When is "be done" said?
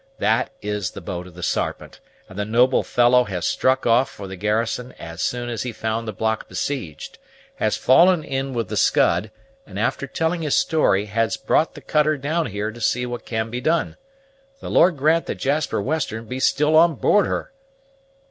13.51-13.95